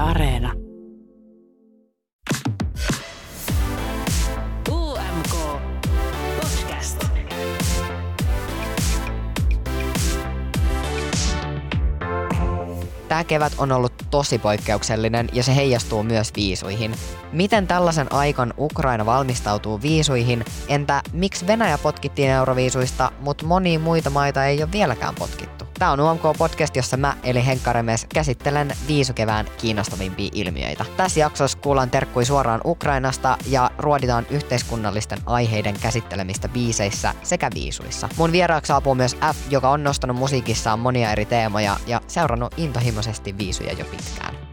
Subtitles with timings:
[0.00, 0.52] Areena.
[4.70, 5.60] UMK
[6.40, 7.04] Podcast.
[13.08, 16.94] Tämä kevät on ollut tosi poikkeuksellinen ja se heijastuu myös viisuihin.
[17.32, 20.44] Miten tällaisen aikan Ukraina valmistautuu viisuihin?
[20.68, 25.67] Entä miksi Venäjä potkittiin euroviisuista, mutta monia muita maita ei ole vieläkään potkittu?
[25.78, 30.84] Tämä on UMK-podcast, jossa mä, eli Henkka Remes, käsittelen viisukevään kiinnostavimpia ilmiöitä.
[30.96, 38.08] Tässä jaksossa kuullaan terkkui suoraan Ukrainasta ja ruoditaan yhteiskunnallisten aiheiden käsittelemistä biiseissä sekä viisuissa.
[38.16, 43.38] Mun vieraaksi saapuu myös F, joka on nostanut musiikissaan monia eri teemoja ja seurannut intohimoisesti
[43.38, 44.47] viisuja jo pitkään.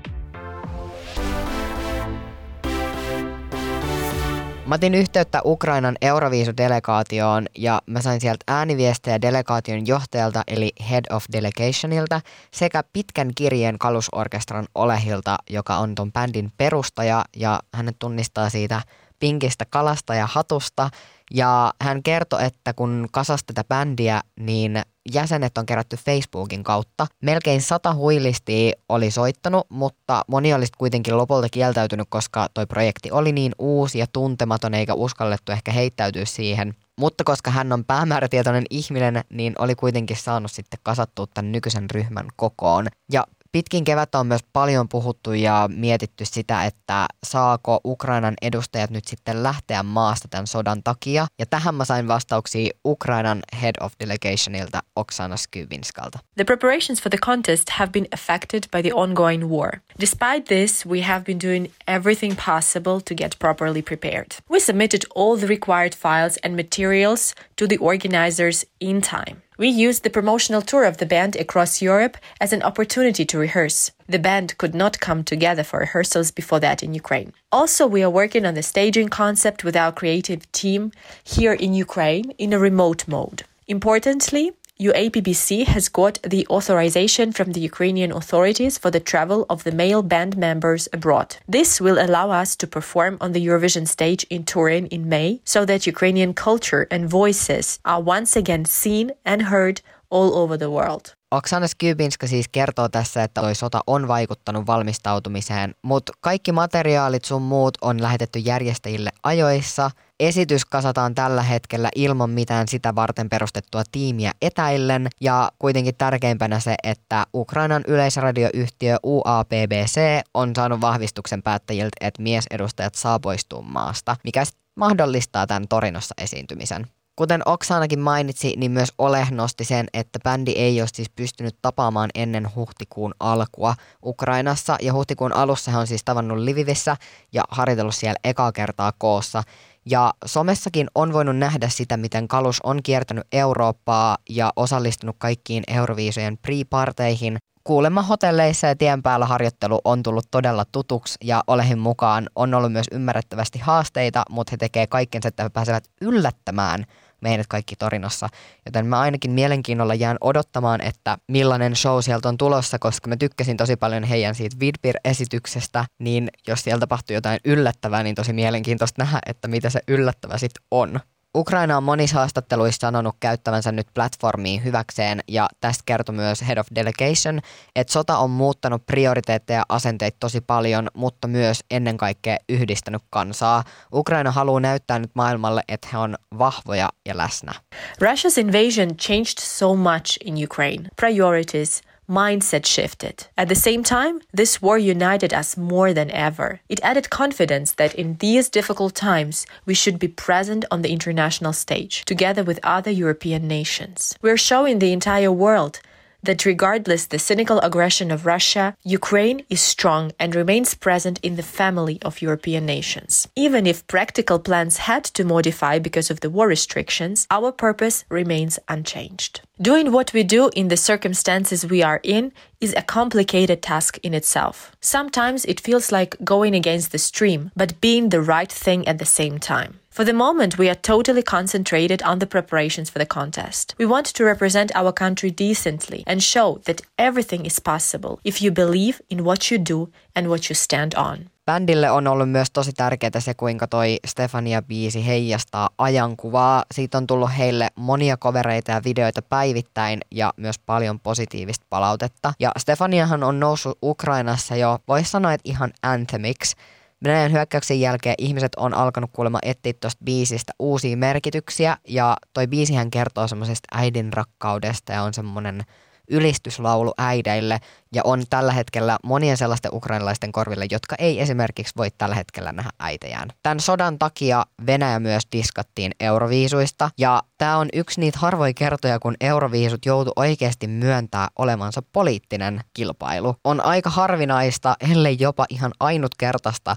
[4.66, 11.26] Mä otin yhteyttä Ukrainan Euroviisudelegaatioon ja mä sain sieltä ääniviestejä delegaation johtajalta eli Head of
[11.32, 18.82] Delegationilta sekä pitkän kirjeen kalusorkestran Olehilta, joka on ton bändin perustaja ja hänet tunnistaa siitä
[19.20, 20.90] pinkistä kalasta ja hatusta.
[21.32, 24.82] Ja hän kertoi, että kun kasasi tätä bändiä, niin
[25.14, 27.08] jäsenet on kerätty Facebookin kautta.
[27.22, 33.32] Melkein sata huilistia oli soittanut, mutta moni olisi kuitenkin lopulta kieltäytynyt, koska toi projekti oli
[33.32, 36.76] niin uusi ja tuntematon eikä uskallettu ehkä heittäytyä siihen.
[37.00, 42.28] Mutta koska hän on päämäärätietoinen ihminen, niin oli kuitenkin saanut sitten kasattua tämän nykyisen ryhmän
[42.36, 42.88] kokoon.
[43.12, 43.24] Ja
[43.56, 49.44] Pitkin kevättä on myös paljon puhuttu ja mietitty sitä, että saako Ukrainan edustajat nyt sitten
[49.44, 51.28] lähteä maasta tämän sodan takia.
[51.40, 56.20] Ja tähän mä sain vastauksia Ukrainan Head of Delegationilta Oksana Skybinskalta.
[56.36, 59.72] The preparations for the contest have been affected by the ongoing war.
[60.02, 64.28] Despite this, we have been doing everything possible to get properly prepared.
[64.52, 69.45] We submitted all the required files and materials to the organizers in time.
[69.58, 73.92] We used the promotional tour of the band across Europe as an opportunity to rehearse.
[74.08, 77.32] The band could not come together for rehearsals before that in Ukraine.
[77.52, 80.92] Also, we are working on the staging concept with our creative team
[81.24, 83.44] here in Ukraine in a remote mode.
[83.68, 89.72] Importantly, UAPBC has got the authorization from the Ukrainian authorities for the travel of the
[89.72, 91.38] male band members abroad.
[91.50, 95.66] This will allow us to perform on the Eurovision stage in Turin in May so
[95.66, 101.16] that Ukrainian culture and voices are once again seen and heard all over the world.
[101.32, 107.42] Oksana Skybinska siis kertoo tässä, että toi sota on vaikuttanut valmistautumiseen, mutta kaikki materiaalit sun
[107.42, 109.92] muut on lähetetty järjestäjille ajoissa.
[110.20, 116.76] Esitys kasataan tällä hetkellä ilman mitään sitä varten perustettua tiimiä etäillen ja kuitenkin tärkeimpänä se,
[116.84, 120.00] että Ukrainan yleisradioyhtiö UAPBC
[120.34, 124.44] on saanut vahvistuksen päättäjiltä, että miesedustajat saa poistua maasta, mikä
[124.76, 126.88] mahdollistaa tämän Torinossa esiintymisen.
[127.16, 132.10] Kuten Oksanakin mainitsi, niin myös Ole nosti sen, että bändi ei ole siis pystynyt tapaamaan
[132.16, 133.76] ennen huhtikuun alkua
[134.06, 134.78] Ukrainassa.
[134.82, 136.98] Ja huhtikuun alussa he on siis tavannut Livivissä
[137.34, 139.44] ja harjoitellut siellä ekaa kertaa koossa.
[139.90, 146.38] Ja somessakin on voinut nähdä sitä, miten Kalus on kiertänyt Eurooppaa ja osallistunut kaikkiin Euroviisojen
[146.38, 147.38] pre-parteihin.
[147.64, 152.72] Kuulemma hotelleissa ja tien päällä harjoittelu on tullut todella tutuksi ja Olehin mukaan on ollut
[152.72, 156.86] myös ymmärrettävästi haasteita, mutta he tekevät kaikkensa, että he pääsevät yllättämään–
[157.22, 158.30] meidät kaikki Torinossa.
[158.66, 163.58] Joten mä ainakin mielenkiinnolla jään odottamaan, että millainen show sieltä on tulossa, koska mä tykkäsin
[163.58, 169.20] tosi paljon heidän siitä Vidbir-esityksestä, niin jos siellä tapahtuu jotain yllättävää, niin tosi mielenkiintoista nähdä,
[169.26, 171.00] että mitä se yllättävä sitten on.
[171.36, 176.68] Ukraina on monissa haastatteluissa sanonut käyttävänsä nyt platformia hyväkseen ja tästä kertoi myös Head of
[176.76, 177.40] Delegation,
[177.76, 183.64] että sota on muuttanut prioriteetteja ja asenteita tosi paljon, mutta myös ennen kaikkea yhdistänyt kansaa.
[183.94, 187.54] Ukraina haluaa näyttää nyt maailmalle, että he on vahvoja ja läsnä.
[188.02, 190.90] Russia's invasion changed so much in Ukraine.
[190.96, 193.28] Priorities, mindset shifted.
[193.38, 196.62] At the same time, this war united us more than ever.
[196.70, 201.54] It added confidence that in these difficult times, we should be present on the international
[201.54, 204.16] stage, together with other European nations.
[204.22, 205.80] We're showing the entire world
[206.26, 211.44] that regardless the cynical aggression of Russia, Ukraine is strong and remains present in the
[211.44, 213.28] family of European nations.
[213.36, 218.60] Even if practical plans had to modify because of the war restrictions, our purpose remains
[218.68, 219.42] unchanged.
[219.62, 224.14] Doing what we do in the circumstances we are in is a complicated task in
[224.14, 224.76] itself.
[224.82, 229.06] Sometimes it feels like going against the stream, but being the right thing at the
[229.06, 229.80] same time.
[229.96, 233.74] For the moment, we are totally concentrated on the preparations for the contest.
[233.80, 238.52] We want to represent our country decently and show that everything is possible if you
[238.52, 241.18] believe in what you do and what you stand on.
[241.46, 246.64] Bändille on ollut myös tosi tärkeää se, kuinka toi Stefania-biisi heijastaa ajankuvaa.
[246.72, 252.34] Siitä on tullut heille monia kovereita ja videoita päivittäin ja myös paljon positiivista palautetta.
[252.40, 256.56] Ja Stefaniahan on noussut Ukrainassa jo, voisi sanoa, että ihan anthemiksi.
[257.04, 262.92] Venäjän hyökkäyksen jälkeen ihmiset on alkanut kuulemma etsiä tuosta biisistä uusia merkityksiä ja toi biisihän
[262.92, 265.62] kertoo semmoisesta äidin rakkaudesta ja on semmoinen
[266.10, 267.60] ylistyslaulu äideille
[267.94, 272.70] ja on tällä hetkellä monien sellaisten ukrainalaisten korville, jotka ei esimerkiksi voi tällä hetkellä nähdä
[272.80, 273.30] äitejään.
[273.44, 279.16] Tämän sodan takia Venäjä myös diskattiin Euroviisuista ja tämä on yksi niitä harvoja kertoja, kun
[279.22, 283.36] Euroviisut joutu oikeasti myöntää olemansa poliittinen kilpailu.
[283.44, 286.76] On aika harvinaista, ellei jopa ihan ainutkertaista,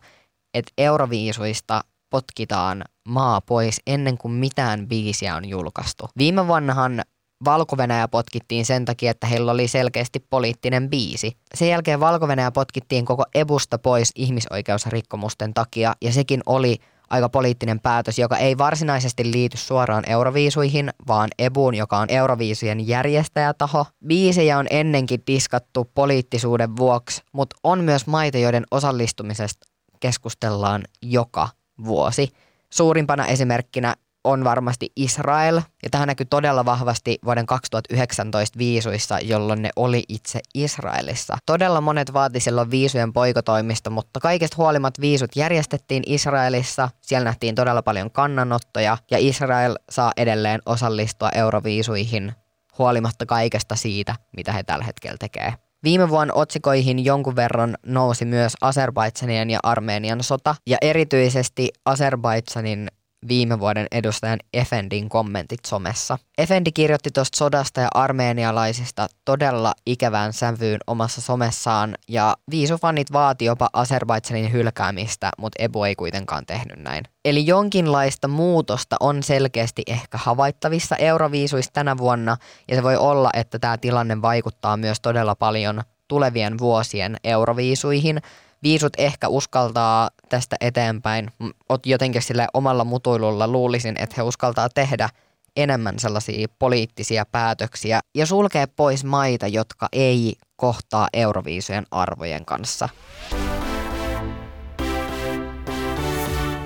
[0.55, 6.09] että Euroviisuista potkitaan maa pois ennen kuin mitään biisiä on julkaistu.
[6.19, 7.03] Viime vuonnahan
[7.45, 7.77] valko
[8.11, 11.37] potkittiin sen takia, että heillä oli selkeästi poliittinen biisi.
[11.55, 16.77] Sen jälkeen valko potkittiin koko Ebusta pois ihmisoikeusrikkomusten takia ja sekin oli
[17.11, 23.87] aika poliittinen päätös, joka ei varsinaisesti liity suoraan Euroviisuihin, vaan Ebuun, joka on Euroviisujen järjestäjätaho.
[24.07, 29.69] Biisejä on ennenkin diskattu poliittisuuden vuoksi, mutta on myös maita, joiden osallistumisesta
[30.01, 31.49] keskustellaan joka
[31.85, 32.29] vuosi.
[32.71, 39.71] Suurimpana esimerkkinä on varmasti Israel, ja tähän näkyy todella vahvasti vuoden 2019 viisuissa, jolloin ne
[39.77, 41.39] oli itse Israelissa.
[41.47, 47.83] Todella monet vaati silloin viisujen poikotoimista, mutta kaikesta huolimatta viisut järjestettiin Israelissa, siellä nähtiin todella
[47.83, 52.33] paljon kannanottoja, ja Israel saa edelleen osallistua euroviisuihin
[52.79, 55.55] huolimatta kaikesta siitä, mitä he tällä hetkellä tekee.
[55.85, 62.89] Viime vuonna otsikoihin jonkun verran nousi myös Azerbaidsanien ja Armenian sota, ja erityisesti Azerbaidsanin
[63.29, 66.19] viime vuoden edustajan Efendin kommentit somessa.
[66.39, 73.71] Efendi kirjoitti tuosta sodasta ja armeenialaisista todella ikävään sävyyn omassa somessaan ja viisufanit vaati jopa
[73.73, 77.05] Azerbaidsanin hylkäämistä, mutta Ebu ei kuitenkaan tehnyt näin.
[77.25, 82.37] Eli jonkinlaista muutosta on selkeästi ehkä havaittavissa Euroviisuissa tänä vuonna
[82.69, 88.21] ja se voi olla, että tämä tilanne vaikuttaa myös todella paljon tulevien vuosien Euroviisuihin–
[88.63, 91.31] viisut ehkä uskaltaa tästä eteenpäin,
[91.69, 95.09] ot jotenkin sille omalla mutuilulla luulisin, että he uskaltaa tehdä
[95.57, 102.89] enemmän sellaisia poliittisia päätöksiä ja sulkee pois maita, jotka ei kohtaa euroviisujen arvojen kanssa.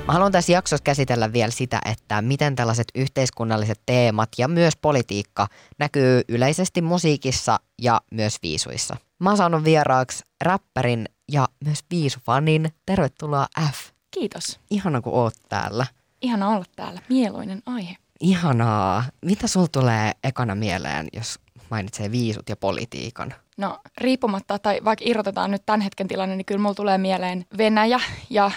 [0.06, 5.46] Mä haluan tässä jaksossa käsitellä vielä sitä, että miten tällaiset yhteiskunnalliset teemat ja myös politiikka
[5.78, 8.96] näkyy yleisesti musiikissa ja myös viisuissa.
[9.20, 12.72] Mä oon saanut vieraaksi räppärin ja myös viisufanin.
[12.86, 13.90] Tervetuloa F.
[14.10, 14.60] Kiitos.
[14.70, 15.86] Ihana kun oot täällä.
[16.22, 17.00] Ihana olla täällä.
[17.08, 17.96] Mieluinen aihe.
[18.20, 19.04] Ihanaa.
[19.24, 21.38] Mitä sul tulee ekana mieleen, jos
[21.70, 23.34] mainitsee viisut ja politiikan?
[23.56, 28.00] No riippumatta, tai vaikka irrotetaan nyt tämän hetken tilanne, niin kyllä mulla tulee mieleen Venäjä
[28.30, 28.50] ja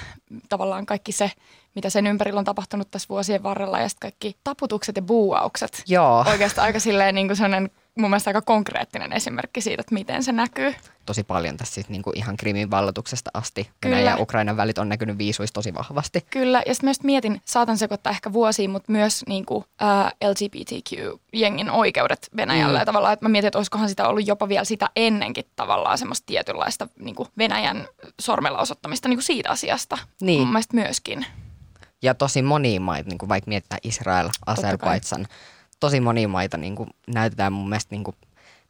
[0.50, 1.32] tavallaan kaikki se,
[1.76, 5.84] mitä sen ympärillä on tapahtunut tässä vuosien varrella ja sitten kaikki taputukset ja buuaukset.
[5.88, 6.26] Joo.
[6.28, 10.32] Oikeastaan aika silleen niin kuin sellainen mun mielestä aika konkreettinen esimerkki siitä, että miten se
[10.32, 10.76] näkyy.
[11.06, 13.70] Tosi paljon tässä siis niinku ihan Krimin vallatuksesta asti.
[13.82, 14.00] Kyllä.
[14.00, 16.26] ja Ukrainan välit on näkynyt viisuissa tosi vahvasti.
[16.30, 22.30] Kyllä, ja sitten myös mietin, saatan sekoittaa ehkä vuosiin, mutta myös niinku, äh, LGBTQ-jengin oikeudet
[22.38, 22.80] Venäjällä.
[22.80, 22.86] Mm.
[22.86, 26.88] Tavallaan, että mä mietin, että olisikohan sitä ollut jopa vielä sitä ennenkin tavallaan semmoista tietynlaista
[27.00, 27.88] niinku Venäjän
[28.22, 29.98] sormella osoittamista niinku siitä asiasta.
[30.22, 30.40] Niin.
[30.40, 31.26] Mun mielestä myöskin.
[32.02, 35.28] Ja tosi moniin maita, niin vaikka mietitään Israel, Azerbaidsan,
[35.80, 38.16] tosi monia maita niin kuin näytetään mun mielestä niin kuin,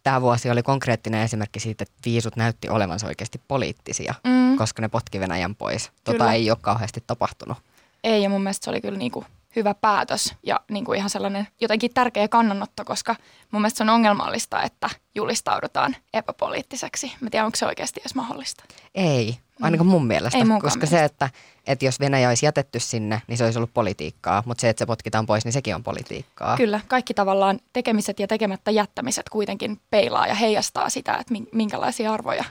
[0.04, 4.58] tämä vuosi oli konkreettinen esimerkki siitä, että viisut näytti olevansa oikeasti poliittisia, mm.
[4.58, 5.92] koska ne potki Venäjän pois.
[6.04, 6.34] Tota kyllä.
[6.34, 7.58] ei ole kauheasti tapahtunut.
[8.04, 9.26] Ei, ja mun mielestä se oli kyllä niin kuin
[9.56, 13.16] hyvä päätös ja niin kuin ihan sellainen jotenkin tärkeä kannanotto, koska
[13.52, 17.14] mun mielestä se on ongelmallista, että julistaudutaan epäpoliittiseksi.
[17.22, 18.64] Mä tiedän, onko se oikeasti edes mahdollista.
[18.96, 20.38] Ei, ainakaan mun mielestä.
[20.38, 20.86] Ei koska mielestä.
[20.86, 21.30] se, että,
[21.68, 24.86] että jos Venäjä olisi jätetty sinne, niin se olisi ollut politiikkaa, mutta se, että se
[24.86, 26.58] potkitaan pois, niin sekin on politiikkaa.
[26.58, 32.44] Kyllä, kaikki tavallaan tekemiset ja tekemättä jättämiset kuitenkin peilaa ja heijastaa sitä, että minkälaisia arvoja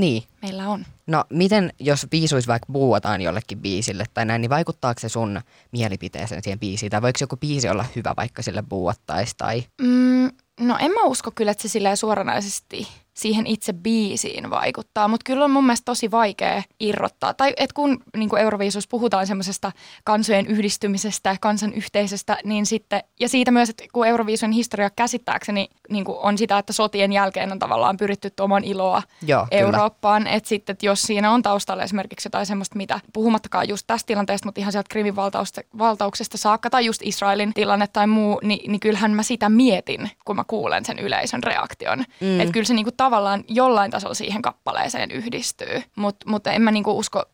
[0.00, 0.22] niin.
[0.42, 0.86] meillä on.
[1.06, 5.40] No miten, jos biisuis vaikka buuataan jollekin biisille tai näin, niin vaikuttaako se sun
[5.72, 6.90] mielipiteeseen siihen biisiin?
[6.90, 9.34] Tai voiko joku biisi olla hyvä, vaikka sille buuattaisi?
[9.38, 9.64] Tai...
[9.82, 15.24] Mm, no en mä usko kyllä, että se silleen suoranaisesti siihen itse biisiin vaikuttaa, mutta
[15.24, 17.34] kyllä on mun mielestä tosi vaikea irrottaa.
[17.34, 19.72] Tai et kun niin kuin Euroviisus puhutaan semmoisesta
[20.04, 26.04] kansojen yhdistymisestä, kansan yhteisestä, niin sitten, ja siitä myös, että kun Euroviisun historia käsittääkseni niin
[26.04, 29.60] kuin on sitä, että sotien jälkeen on tavallaan pyritty tuomaan iloa Joo, kyllä.
[29.62, 34.06] Eurooppaan, että sitten, että jos siinä on taustalla esimerkiksi jotain semmoista, mitä puhumattakaan just tästä
[34.06, 35.16] tilanteesta, mutta ihan sieltä Krimin
[35.78, 40.36] valtauksesta, saakka tai just Israelin tilanne tai muu, niin, niin kyllähän mä sitä mietin, kun
[40.36, 42.04] mä kuulen sen yleisön reaktion.
[42.20, 42.40] Mm.
[42.40, 46.98] Että kyllä se niinku tavallaan jollain tasolla siihen kappaleeseen yhdistyy, mutta mut en mä niinku
[46.98, 47.24] usko,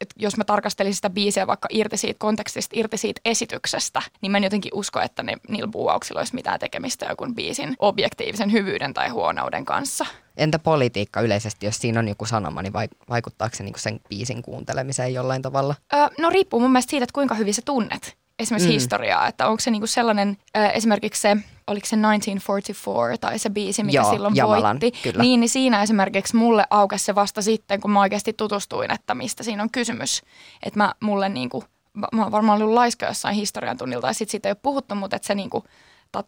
[0.00, 4.38] että jos mä tarkastelisin sitä biisiä vaikka irti siitä kontekstista, irti siitä esityksestä, niin mä
[4.38, 9.08] en jotenkin usko, että ne, niillä buuauksilla olisi mitään tekemistä joku biisin objektiivisen hyvyyden tai
[9.08, 10.06] huonouden kanssa.
[10.36, 12.72] Entä politiikka yleisesti, jos siinä on joku sanoma, niin
[13.10, 15.74] vaikuttaako se niinku sen biisin kuuntelemiseen jollain tavalla?
[15.94, 18.72] Öö, no riippuu mun mielestä siitä, että kuinka hyvin sä tunnet esimerkiksi mm.
[18.72, 23.82] historiaa, että onko se niinku sellainen, äh, esimerkiksi se, oliko se 1944 tai se biisi,
[23.84, 25.22] mikä Joo, silloin Jamalan, voitti, kyllä.
[25.22, 29.42] niin, niin siinä esimerkiksi mulle aukesi se vasta sitten, kun mä oikeasti tutustuin, että mistä
[29.42, 30.22] siinä on kysymys.
[30.62, 31.64] Että mä mulle niinku,
[32.12, 35.16] mä oon varmaan ollut laiska jossain historian tunnilta ja sitten siitä ei ole puhuttu, mutta
[35.16, 35.64] että se niinku,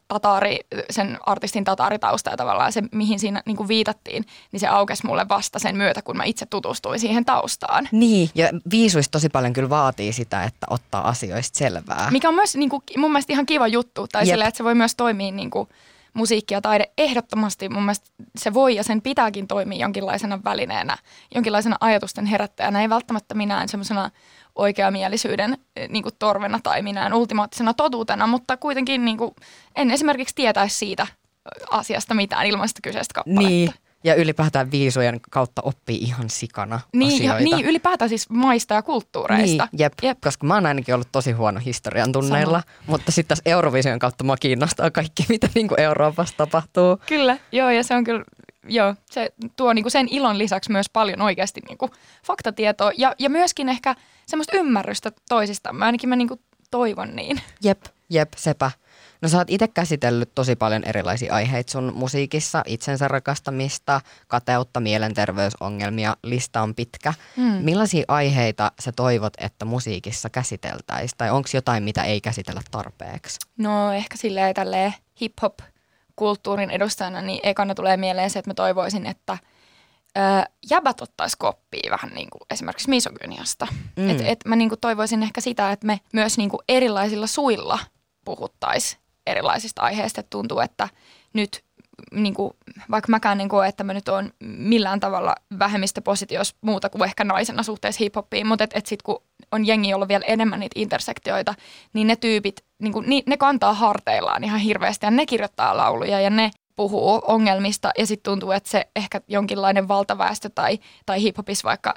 [0.08, 0.58] tataari,
[0.90, 5.28] sen artistin tataaritausta ja tavallaan se, mihin siinä niin kuin viitattiin, niin se aukesi mulle
[5.28, 7.88] vasta sen myötä, kun mä itse tutustuin siihen taustaan.
[7.92, 12.10] Niin, ja viisuista tosi paljon kyllä vaatii sitä, että ottaa asioista selvää.
[12.10, 14.32] Mikä on myös niin kuin, mun mielestä ihan kiva juttu, tai Jep.
[14.32, 15.68] sille, että se voi myös toimia niin kuin,
[16.14, 20.98] musiikki ja taide ehdottomasti mun mielestä se voi ja sen pitääkin toimia jonkinlaisena välineenä,
[21.34, 24.10] jonkinlaisena ajatusten herättäjänä, ei välttämättä minään semmoisena
[24.58, 29.30] oikeamielisyyden eh, niin kuin torvena tai minään ultimaattisena totuutena, mutta kuitenkin niin kuin,
[29.76, 33.48] en esimerkiksi tietäisi siitä ö, asiasta mitään ilman sitä kyseistä kappaletta.
[33.48, 33.72] Niin,
[34.04, 37.56] ja ylipäätään viisujen kautta oppii ihan sikana Niin, asioita.
[37.56, 39.68] niin, ylipäätään siis maista ja kulttuureista.
[39.72, 40.18] Niin, jep, Jep.
[40.20, 44.36] koska mä oon ainakin ollut tosi huono historian tunneilla, mutta sitten taas Eurovision kautta mua
[44.36, 47.00] kiinnostaa kaikki, mitä niinku Euroopassa tapahtuu.
[47.06, 48.24] Kyllä, joo, ja se on kyllä,
[48.68, 51.90] joo, se tuo niinku sen ilon lisäksi myös paljon oikeasti niinku
[52.24, 53.94] faktatietoa ja, ja myöskin ehkä
[54.26, 57.40] semmoista ymmärrystä toisistamme, ainakin mä niinku toivon niin.
[57.62, 58.70] Jep, jep, sepä.
[59.22, 66.16] No sä oot itse käsitellyt tosi paljon erilaisia aiheita sun musiikissa, itsensä rakastamista, kateutta, mielenterveysongelmia,
[66.22, 67.14] lista on pitkä.
[67.36, 67.42] Mm.
[67.44, 71.18] Millaisia aiheita sä toivot, että musiikissa käsiteltäisiin?
[71.18, 73.38] Tai onko jotain, mitä ei käsitellä tarpeeksi?
[73.56, 75.54] No ehkä silleen tälleen hip-hop
[76.18, 79.38] kulttuurin edustajana, niin ekana tulee mieleen se, että mä toivoisin, että
[80.18, 80.20] ö,
[80.70, 83.66] jäbät ottaisi koppia vähän niin kuin esimerkiksi misogyniasta.
[83.96, 84.10] Mm.
[84.10, 87.78] Et, et mä niin kuin toivoisin ehkä sitä, että me myös niin kuin erilaisilla suilla
[88.24, 90.20] puhuttaisiin erilaisista aiheista.
[90.20, 90.88] Et tuntuu, että
[91.32, 91.64] nyt
[92.12, 92.50] niin kuin,
[92.90, 97.62] vaikka mäkään en koe, että mä nyt oon millään tavalla vähemmistöpositiossa muuta kuin ehkä naisena
[97.62, 101.54] suhteessa hiphoppiin, mutta et, et sit kun on jengi, on vielä enemmän niitä intersektioita,
[101.92, 106.30] niin ne tyypit, niin kuin, ne kantaa harteillaan ihan hirveästi ja ne kirjoittaa lauluja ja
[106.30, 111.94] ne puhuu ongelmista ja sitten tuntuu, että se ehkä jonkinlainen valtaväestö tai, tai hiphopissa vaikka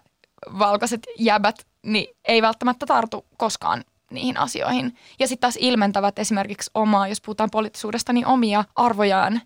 [0.59, 4.97] valkoiset jäbät, niin ei välttämättä tartu koskaan niihin asioihin.
[5.19, 9.41] Ja sitten taas ilmentävät esimerkiksi omaa, jos puhutaan poliittisuudesta, niin omia arvojaan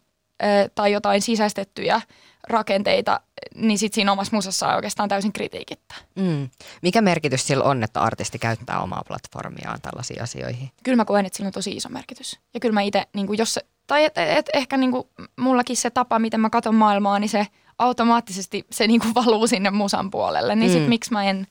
[0.76, 2.02] tai jotain sisäistettyjä
[2.48, 3.20] rakenteita,
[3.56, 5.96] niin sitten siinä omassa musassa on oikeastaan täysin kritiikittä.
[6.16, 6.50] Mm.
[6.82, 10.70] Mikä merkitys sillä on, että artisti käyttää omaa platformiaan tällaisiin asioihin?
[10.84, 12.40] Kyllä mä koen, että sillä on tosi iso merkitys.
[12.54, 15.04] Ja kyllä mä itse, niin jos se, tai et, et, ehkä niin kuin
[15.40, 17.48] mullakin se tapa, miten mä katson maailmaa, niin se
[17.80, 20.56] automaattisesti se niin kuin valuu sinne musan puolelle.
[20.56, 20.78] Niin Mm.
[20.78, 21.48] sit miksi mä en,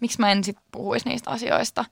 [0.00, 1.84] miksi mä en sit puhuisi niistä asioista.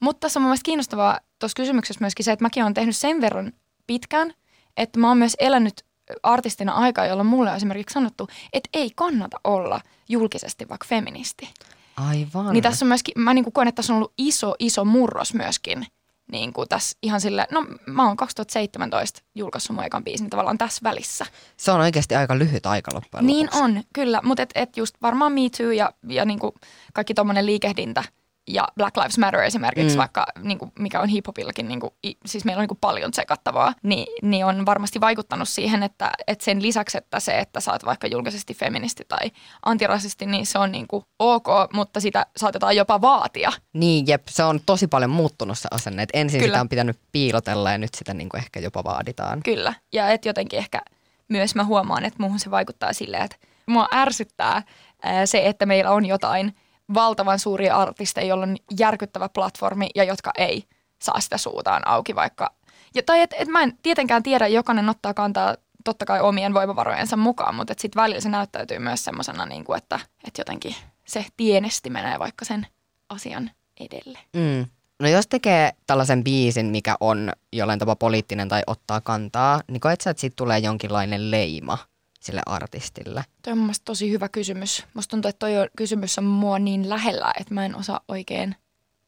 [0.00, 3.20] Mutta tässä on mun mielestä kiinnostavaa tuossa kysymyksessä myöskin se, että mäkin olen tehnyt sen
[3.20, 3.52] verran
[3.86, 4.34] pitkään,
[4.76, 5.84] että mä oon myös elänyt
[6.22, 11.48] artistina aikaa, jolloin mulle on esimerkiksi sanottu, että ei kannata olla julkisesti vaikka feministi.
[11.96, 12.52] Aivan.
[12.52, 15.86] Niin tässä on myöskin, mä niin koen, että tässä on ollut iso, iso murros myöskin
[16.32, 20.80] niin kuin tässä ihan sille, no mä oon 2017 julkaissut mun ekan biisin tavallaan tässä
[20.82, 21.26] välissä.
[21.56, 23.62] Se on oikeasti aika lyhyt aika loppujen Niin lopuksi.
[23.62, 26.52] on, kyllä, mutta et, et just varmaan Me Too ja, ja niin kuin
[26.92, 28.04] kaikki tommonen liikehdintä
[28.48, 29.98] ja Black Lives Matter esimerkiksi, Mm.
[29.98, 31.90] vaikka niin kuin, mikä on hiphopillakin, niin kuin,
[32.26, 36.44] siis meillä on niin kuin paljon tsekattavaa, niin, niin on varmasti vaikuttanut siihen, että, että
[36.44, 39.30] sen lisäksi, että se, että sä oot vaikka julkisesti feministi tai
[39.66, 43.52] antirasisti, niin se on niin kuin ok, mutta sitä saatetaan jopa vaatia.
[43.72, 46.02] Niin, jep, se on tosi paljon muuttunut se asenne.
[46.02, 46.52] Et ensin Kyllä.
[46.52, 49.40] sitä on pitänyt piilotella ja nyt sitä niinku ehkä jopa vaaditaan.
[49.42, 49.74] Kyllä.
[49.92, 50.82] Ja et jotenkin ehkä
[51.28, 54.62] myös mä huomaan, että muuhun se vaikuttaa silleen, että mua ärsyttää
[55.02, 56.54] ää, se, että meillä on jotain
[56.94, 60.64] valtavan suuria artisteja, joilla on järkyttävä platformi ja jotka ei
[61.02, 62.54] saa sitä suutaan auki vaikka.
[62.94, 67.16] Ja, tai että et mä en tietenkään tiedä, jokainen ottaa kantaa totta kai omien voimavarojensa
[67.16, 71.90] mukaan, mutta sitten välillä se näyttäytyy myös semmoisena, niin kuin, että, että jotenkin se tienesti
[71.90, 72.66] menee vaikka sen
[73.08, 74.18] asian edelle.
[74.36, 74.66] Mm.
[75.00, 80.00] No jos tekee tällaisen biisin, mikä on jollain tavalla poliittinen tai ottaa kantaa, niin koet
[80.00, 81.78] sä, että siitä tulee jonkinlainen leima
[82.20, 83.24] sille artistille?
[83.42, 84.86] Toi on mun tosi hyvä kysymys.
[84.94, 88.56] Musta tuntuu, että toi on, kysymys on mua niin lähellä, että mä en osaa oikein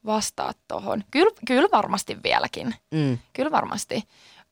[0.07, 1.05] vastaa tohon.
[1.11, 2.75] Kyllä, kyllä varmasti vieläkin.
[2.91, 3.19] Mm.
[3.33, 4.03] Kyllä varmasti.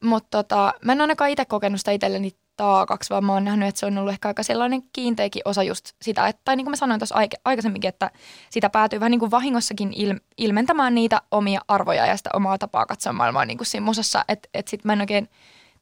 [0.04, 3.78] Mutta tota, mä en ainakaan itse kokenut sitä itselleni taakaksi, vaan mä oon nähnyt, että
[3.78, 6.76] se on ollut ehkä aika sellainen kiinteäkin osa just sitä, että, tai niin kuin mä
[6.76, 7.14] sanoin tuossa
[7.44, 8.10] aikaisemminkin, että
[8.50, 12.86] sitä päätyy vähän niin kuin vahingossakin il, ilmentämään niitä omia arvoja ja sitä omaa tapaa
[12.86, 15.28] katsoa maailmaa niin kuin siinä musassa, että, että sit mä en oikein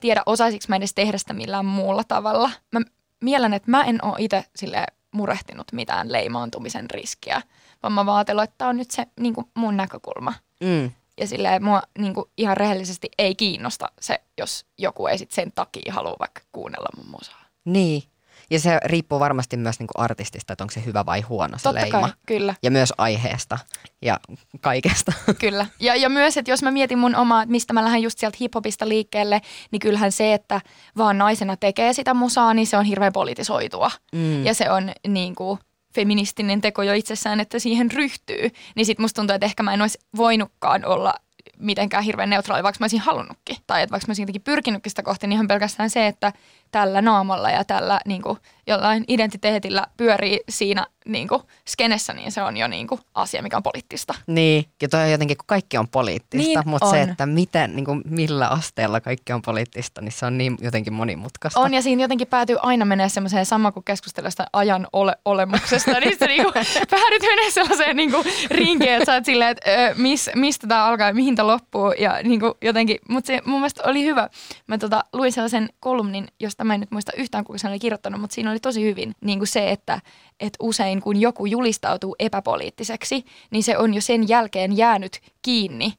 [0.01, 2.51] tiedä, osaisiko mä edes tehdä sitä millään muulla tavalla.
[2.73, 2.81] Mä
[3.21, 7.43] mielen, että mä en ole itse sille murehtinut mitään leimaantumisen riskiä,
[7.83, 10.35] vaan mä vaatellut, että tämä on nyt se niin kuin mun näkökulma.
[10.61, 10.91] Mm.
[11.21, 15.53] Ja silleen mua niin kuin ihan rehellisesti ei kiinnosta se, jos joku ei sit sen
[15.55, 17.45] takia halua vaikka kuunnella mun musaa.
[17.65, 18.03] Niin.
[18.51, 21.81] Ja se riippuu varmasti myös niinku artistista, että onko se hyvä vai huono se Totta
[21.81, 22.01] leima.
[22.01, 22.55] kai, kyllä.
[22.63, 23.59] Ja myös aiheesta
[24.03, 24.21] ja
[24.61, 25.13] kaikesta.
[25.41, 25.67] Kyllä.
[25.81, 28.37] Ja, ja myös, että jos mä mietin mun omaa, että mistä mä lähden just sieltä
[28.41, 29.41] hiphopista liikkeelle,
[29.71, 30.61] niin kyllähän se, että
[30.97, 33.91] vaan naisena tekee sitä musaa, niin se on hirveän politisoitua.
[34.13, 34.45] Mm.
[34.45, 35.59] Ja se on niin kuin,
[35.95, 38.51] feministinen teko jo itsessään, että siihen ryhtyy.
[38.75, 41.15] Niin sit musta tuntuu, että ehkä mä en olisi voinutkaan olla
[41.59, 43.57] mitenkään hirveän neutraali, vaikka mä olisin halunnutkin.
[43.67, 46.33] Tai että vaikka mä olisin jotenkin pyrkinytkin sitä kohti, niin ihan pelkästään se, että
[46.71, 48.39] tällä naamalla ja tällä niin kuin,
[48.69, 53.57] jollain identiteetillä pyörii siinä niin kuin, skenessä, niin se on jo niin kuin, asia, mikä
[53.57, 54.15] on poliittista.
[54.27, 57.11] Niin, ja toi on jotenkin, kun kaikki on poliittista, Niin mutta se, on.
[57.11, 61.61] että miten, niin kuin millä asteella kaikki on poliittista, niin se on niin jotenkin monimutkaista.
[61.61, 66.01] On ja siinä jotenkin päätyy aina menee semmoiseen sama kuin keskustella sitä ajan ole, olemuksesta,
[66.01, 66.53] niin se niinku,
[66.91, 71.07] päädyt menee sellaiseen niinku rinkiin, että sä oot silleen, että ö, mis, mistä tämä alkaa
[71.07, 74.29] ja mihin tämä loppuu ja niinku jotenkin, mutta se mun mielestä oli hyvä.
[74.67, 78.21] Mä tota, luin sellaisen kolumnin, josta mä en nyt muista yhtään kuka sen oli kirjoittanut,
[78.21, 80.01] mutta siinä oli tosi hyvin niinku se, että
[80.41, 85.93] et usein kun joku julistautuu epäpoliittiseksi, niin se on jo sen jälkeen jäänyt kiinni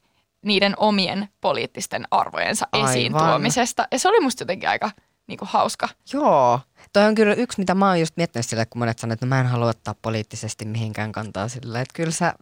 [0.44, 3.28] niiden omien poliittisten arvojensa esiin Aivan.
[3.28, 3.88] tuomisesta.
[3.92, 4.90] Ja se oli musta jotenkin aika
[5.26, 5.88] niinku, hauska.
[6.12, 6.60] Joo.
[6.92, 9.28] Toi on kyllä yksi, mitä mä oon just miettinyt sille, kun monet sanoo, että no
[9.28, 12.34] mä en halua ottaa poliittisesti mihinkään kantaa sille, että kyllä sä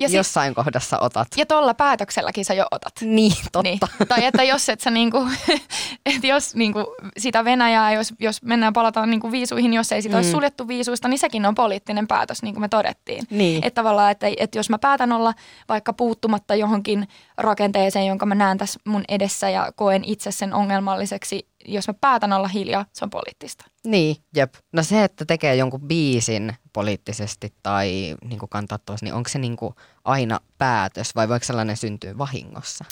[0.00, 1.28] Ja, sit, jossain kohdassa otat.
[1.36, 2.92] ja tuolla päätökselläkin sä jo otat.
[3.00, 3.62] Niin, totta.
[3.62, 3.78] Niin.
[4.08, 5.28] Tai että jos et sä niinku,
[6.14, 10.18] että jos niinku sitä Venäjää, jos, jos mennään palataan niinku viisuihin, jos ei sitä mm.
[10.18, 13.24] olisi suljettu viisuista, niin sekin on poliittinen päätös, niin kuin me todettiin.
[13.30, 13.64] Niin.
[13.64, 15.34] Että tavallaan, että, että jos mä päätän olla
[15.68, 21.48] vaikka puuttumatta johonkin rakenteeseen, jonka mä näen tässä mun edessä ja koen itse sen ongelmalliseksi,
[21.68, 23.64] jos mä päätän olla hiljaa, se on poliittista.
[23.84, 24.54] Niin, jep.
[24.72, 29.56] No se, että tekee jonkun biisin poliittisesti tai niin kantaa tuossa, niin onko se niin
[30.04, 32.84] aina päätös vai voiko sellainen syntyä vahingossa?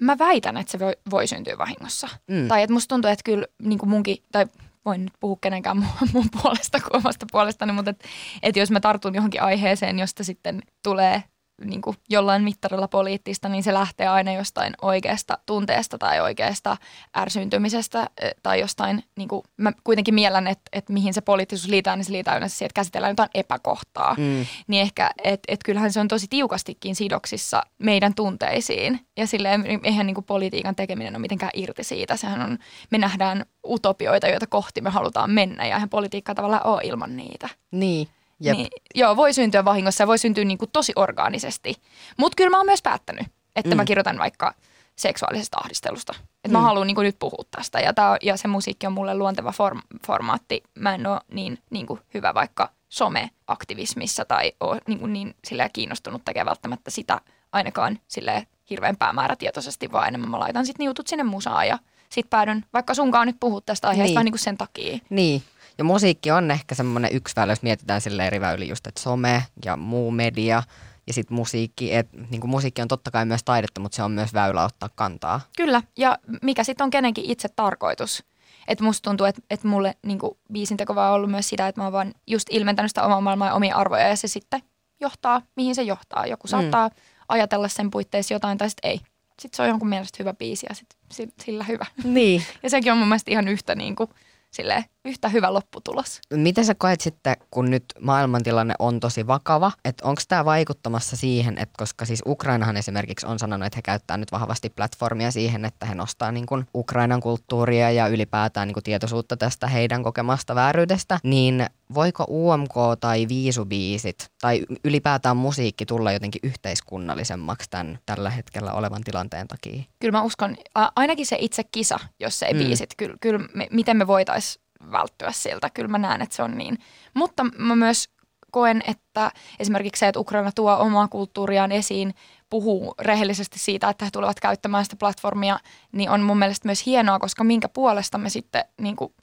[0.00, 2.08] Mä väitän, että se voi, voi syntyä vahingossa.
[2.30, 2.48] Mm.
[2.48, 4.46] Tai että musta tuntuu, että kyllä niin kuin munkin, tai
[4.84, 8.08] voin nyt puhua kenenkään mun, mun puolesta kuin omasta puolestani, mutta että
[8.42, 11.22] et jos mä tartun johonkin aiheeseen, josta sitten tulee
[11.64, 16.76] niin kuin jollain mittarilla poliittista, niin se lähtee aina jostain oikeasta tunteesta tai oikeasta
[17.16, 21.96] ärsyntymisestä eh, tai jostain, niin kuin, mä kuitenkin miellän, että, että mihin se poliittisuus liitää,
[21.96, 24.14] niin se liitää yleensä siihen, että käsitellään jotain epäkohtaa.
[24.18, 24.46] Mm.
[24.66, 30.06] Niin ehkä, että et kyllähän se on tosi tiukastikin sidoksissa meidän tunteisiin ja silleen eihän
[30.06, 32.16] niin kuin politiikan tekeminen ole mitenkään irti siitä.
[32.16, 32.58] Sehän on,
[32.90, 37.48] me nähdään utopioita, joita kohti me halutaan mennä ja eihän politiikka tavallaan ole ilman niitä.
[37.70, 38.08] Niin,
[38.40, 38.56] jep.
[38.56, 41.74] Niin, joo, voi syntyä vahingossa ja voi syntyä niin kuin tosi orgaanisesti.
[42.16, 43.76] Mutta kyllä mä oon myös päättänyt, että mm.
[43.76, 44.54] mä kirjoitan vaikka
[44.96, 46.14] seksuaalisesta ahdistelusta.
[46.20, 46.52] Että mm.
[46.52, 49.80] mä haluan niin nyt puhua tästä ja, tää, ja se musiikki on mulle luonteva form,
[50.06, 50.62] formaatti.
[50.74, 55.70] Mä en ole niin, niin kuin hyvä vaikka someaktivismissa tai ole niin, kuin niin silleen
[55.72, 57.20] kiinnostunut tekemään välttämättä sitä
[57.52, 62.64] ainakaan silleen hirveän päämäärätietoisesti, vaan enemmän mä laitan sitten niutut sinne musaan ja sit päädyn
[62.72, 64.24] vaikka sunkaan nyt puhua tästä aiheesta Niin.
[64.24, 64.98] niin kuin sen takia.
[65.10, 65.42] Niin.
[65.78, 69.44] Ja musiikki on ehkä semmoinen yksi väylä, jos mietitään sille eri väyli just, että some
[69.64, 70.62] ja muu media
[71.06, 71.94] ja sitten musiikki.
[71.94, 74.88] Et, niin kuin musiikki on totta kai myös taidetta, mutta se on myös väylä ottaa
[74.94, 75.40] kantaa.
[75.56, 78.24] Kyllä, ja mikä sitten on kenenkin itse tarkoitus.
[78.68, 81.80] Että musta tuntuu, että et mulle niinku, biisin teko vaan on ollut myös sitä, että
[81.80, 84.62] mä oon vaan just ilmentänyt sitä omaa maailmaa ja omia arvoja ja se sitten
[85.00, 86.26] johtaa, mihin se johtaa.
[86.26, 86.90] Joku saattaa
[87.28, 89.00] ajatella sen puitteissa jotain tai sitten ei.
[89.40, 91.86] Sitten se on jonkun mielestä hyvä biisi ja sit, si- sillä hyvä.
[92.04, 92.42] Niin.
[92.62, 94.10] Ja sekin on mun mielestä ihan yhtä, niinku,
[94.50, 96.20] silleen, yhtä hyvä lopputulos.
[96.34, 101.58] Miten sä koet sitten, kun nyt maailmantilanne on tosi vakava, että onko tämä vaikuttamassa siihen,
[101.58, 105.86] että koska siis Ukrainahan esimerkiksi on sanonut, että he käyttää nyt vahvasti platformia siihen, että
[105.86, 111.18] he nostaa niin kuin Ukrainan kulttuuria ja ylipäätään niin kuin tietoisuutta tästä heidän kokemasta vääryydestä,
[111.22, 119.02] niin voiko UMK tai viisubiisit tai ylipäätään musiikki tulla jotenkin yhteiskunnallisemmaksi tämän tällä hetkellä olevan
[119.04, 119.82] tilanteen takia?
[119.98, 120.56] Kyllä mä uskon,
[120.96, 122.58] ainakin se itse kisa, jos se ei mm.
[122.58, 126.58] biisit, kyllä, kyllä me, miten me voitaisiin välttyä siltä, kyllä mä näen, että se on
[126.58, 126.78] niin.
[127.14, 128.08] Mutta mä myös
[128.50, 132.14] koen, että esimerkiksi se, että Ukraina tuo omaa kulttuuriaan esiin,
[132.50, 135.58] puhuu rehellisesti siitä, että he tulevat käyttämään sitä platformia,
[135.92, 139.14] niin on mun mielestä myös hienoa, koska minkä puolesta me sitten niin kuin,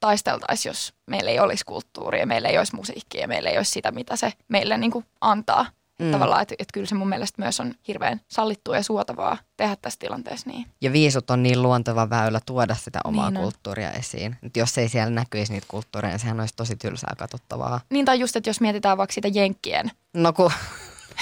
[0.00, 4.16] taisteltaisiin, jos meillä ei olisi kulttuuria, meillä ei olisi musiikkia meillä ei olisi sitä, mitä
[4.16, 5.66] se meille niin kuin antaa.
[5.98, 6.10] Mm.
[6.10, 9.98] Tavallaan, että, että kyllä se mun mielestä myös on hirveän sallittua ja suotavaa tehdä tässä
[10.00, 10.66] tilanteessa niin.
[10.80, 13.42] Ja viisut on niin luonteva väylä tuoda sitä omaa Niin on.
[13.42, 14.36] kulttuuria esiin.
[14.42, 17.80] Et jos ei siellä näkyisi niitä kulttuureja, niin sehän olisi tosi tylsää katsottavaa.
[17.90, 20.52] Niin tai just, että jos mietitään vaikka sitä jenkkien No ku...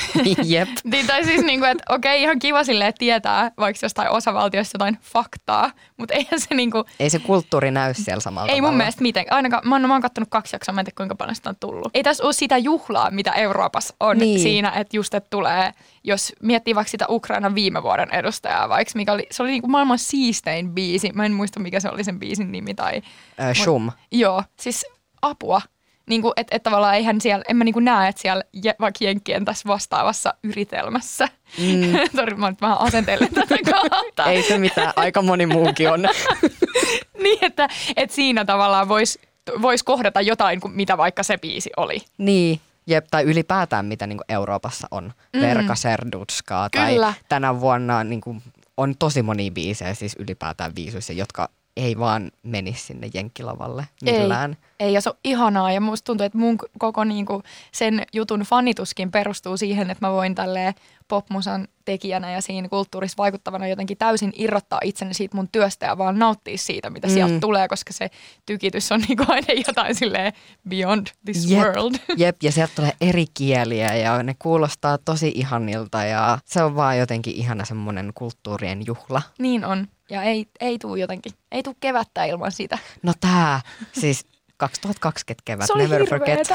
[0.44, 0.68] Jep.
[0.84, 4.98] Niin, tai siis niin kuin, että okei, ihan kiva silleen tietää vaikka jostain osavaltiosta jotain
[5.02, 8.76] faktaa, mutta eihän se niin kuin, Ei se kulttuuri näy siellä samalla ei mun tavalla.
[8.76, 9.24] mielestä miten.
[9.30, 11.56] Ainakaan, mä oon, mä oon kattonut kaksi jaksoa, mä en tiedä kuinka paljon sitä on
[11.60, 11.90] tullut.
[11.94, 14.40] Ei tässä ole sitä juhlaa, mitä Euroopassa on Niin.
[14.40, 15.72] siinä, että just että tulee,
[16.04, 19.70] jos miettii vaikka sitä Ukrainan viime vuoden edustajaa, vaikka mikä oli, se oli niin kuin
[19.70, 21.10] maailman siistein biisi.
[21.14, 23.02] Mä en muista, mikä se oli sen biisin nimi tai...
[23.50, 23.90] Ö, Shum.
[24.12, 24.86] Joo, siis
[25.22, 25.60] apua.
[26.08, 28.74] Niin kuin, että et tavallaan eihän siellä, en mä niin kuin näe, että siellä je,
[28.80, 31.28] vaikka Jenkkien tässä vastaavassa yritelmässä.
[31.58, 31.92] Mm.
[32.16, 34.24] Sori, mä nyt vähän asenteellinen tätä kahta.
[34.30, 36.02] Ei se mitään, aika moni muukin on.
[37.22, 39.20] niin, että, että siinä tavallaan voisi
[39.62, 41.98] vois kohdata jotain, mitä vaikka se biisi oli.
[42.18, 45.12] niin, jep, tai ylipäätään mitä niin Euroopassa on.
[45.32, 45.40] Mm.
[45.40, 46.96] Verka Serdutskaa tai
[47.28, 48.42] tänä vuonna niin kuin,
[48.76, 54.56] on tosi moni biisejä siis ylipäätään viisuissa, jotka ei vaan menisi sinne jenkkilavalle millään.
[54.80, 58.40] Ei, ei, ja se on ihanaa ja musta tuntuu, että mun koko niinku sen jutun
[58.40, 60.74] fanituskin perustuu siihen, että mä voin tälleen
[61.12, 66.18] popmusan tekijänä ja siinä kulttuurissa vaikuttavana jotenkin täysin irrottaa itseni siitä mun työstä ja vaan
[66.18, 67.14] nauttia siitä, mitä mm.
[67.14, 68.10] sieltä tulee, koska se
[68.46, 70.32] tykitys on niinku aina jotain silleen
[70.68, 71.94] beyond this Jep, world.
[72.16, 76.98] jep, ja sieltä tulee eri kieliä ja ne kuulostaa tosi ihanilta ja se on vaan
[76.98, 79.22] jotenkin ihana semmoinen kulttuurien juhla.
[79.38, 79.88] niin on.
[80.10, 82.78] Ja ei, ei tuu jotenkin, ei tuu kevättä ilman sitä.
[83.02, 83.60] No tää,
[83.92, 86.48] siis 2020 kevät, never forget.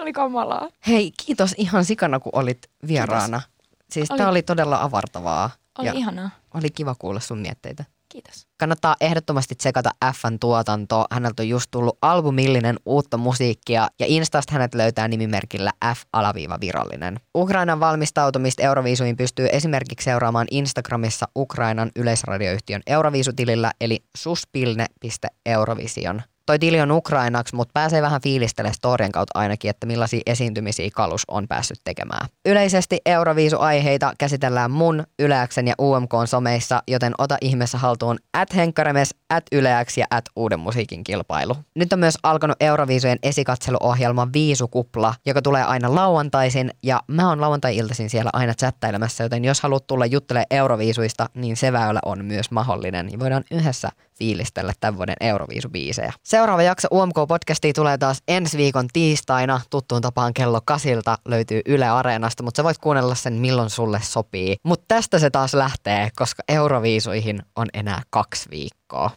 [0.00, 0.68] Se oli kamalaa.
[0.86, 2.58] Hei, kiitos ihan sikana, kun olit
[2.88, 3.42] vieraana.
[3.90, 4.18] Siis Oli.
[4.18, 5.50] tää oli todella avartavaa.
[5.78, 6.30] Oli ja ihanaa.
[6.54, 7.84] oli kiva kuulla sun mietteitä.
[8.08, 8.46] Kiitos.
[8.56, 11.04] Kannattaa ehdottomasti tsekata Fn tuotanto.
[11.10, 17.20] Häneltä on just tullut albumillinen uutta musiikkia ja Instasta hänet löytää nimimerkillä F-virallinen.
[17.34, 26.22] Ukrainan valmistautumista Euroviisuihin pystyy esimerkiksi seuraamaan Instagramissa Ukrainan yleisradioyhtiön Euroviisutilillä eli suspilne.eurovision.
[26.50, 31.22] Toi tili on ukrainaksi, mutta pääsee vähän fiilistelemään storien kautta ainakin, että millaisia esiintymisiä Kalus
[31.28, 32.28] on päässyt tekemään.
[32.46, 39.44] Yleisesti Euroviisu-aiheita käsitellään mun, Yleäksen ja UMK someissa, joten ota ihmeessä haltuun at Henkkaremes, at
[39.52, 41.56] Yleäks ja at Uuden musiikin kilpailu.
[41.74, 48.10] Nyt on myös alkanut Euroviisujen esikatseluohjelma Viisukupla, joka tulee aina lauantaisin ja mä oon lauantai-iltaisin
[48.10, 53.08] siellä aina chattailemassa, joten jos haluat tulla juttelemaan Euroviisuista, niin se väylä on myös mahdollinen
[53.12, 53.88] ja voidaan yhdessä
[54.20, 56.12] fiilistellä tämän vuoden Euroviisubiisejä.
[56.24, 59.60] Seuraava jakso UMK-podcastia tulee taas ensi viikon tiistaina.
[59.70, 64.56] Tuttuun tapaan kello kasilta löytyy Yle Areenasta, mutta sä voit kuunnella sen milloin sulle sopii.
[64.64, 69.10] Mutta tästä se taas lähtee, koska Euroviisuihin on enää kaksi viikkoa.